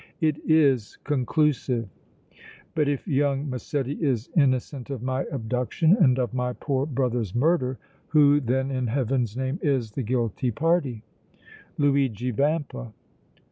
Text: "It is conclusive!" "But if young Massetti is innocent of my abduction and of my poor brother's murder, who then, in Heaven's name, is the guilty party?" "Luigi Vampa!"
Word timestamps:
"It 0.19 0.39
is 0.49 0.97
conclusive!" 1.03 1.87
"But 2.73 2.89
if 2.89 3.07
young 3.07 3.47
Massetti 3.47 4.01
is 4.03 4.31
innocent 4.35 4.89
of 4.89 5.03
my 5.03 5.25
abduction 5.31 5.95
and 5.95 6.17
of 6.17 6.33
my 6.33 6.53
poor 6.53 6.87
brother's 6.87 7.35
murder, 7.35 7.77
who 8.07 8.39
then, 8.39 8.71
in 8.71 8.87
Heaven's 8.87 9.37
name, 9.37 9.59
is 9.61 9.91
the 9.91 10.01
guilty 10.01 10.49
party?" 10.49 11.03
"Luigi 11.77 12.31
Vampa!" 12.31 12.93